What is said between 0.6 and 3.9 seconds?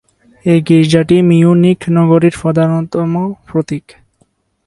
গির্জাটি Munich নগরীর প্রধানতম প্রতীক।